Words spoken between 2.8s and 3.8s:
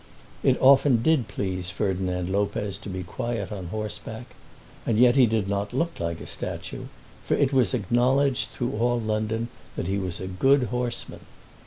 be quiet on